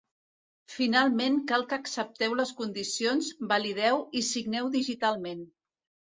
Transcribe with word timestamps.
Finalment 0.75 1.35
cal 1.51 1.65
que 1.73 1.79
accepteu 1.85 2.33
les 2.39 2.55
condicions, 2.63 3.29
valideu 3.53 4.03
i 4.23 4.25
signeu 4.31 4.73
digitalment. 4.81 5.47